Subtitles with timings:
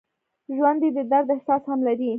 [0.55, 2.09] ژوندي د درد احساس هم لري